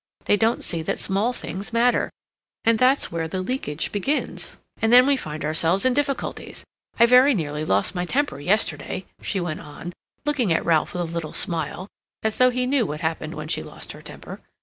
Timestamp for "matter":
1.71-2.09